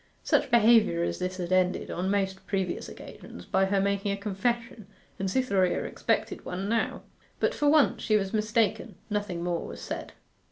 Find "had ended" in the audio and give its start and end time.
1.37-1.91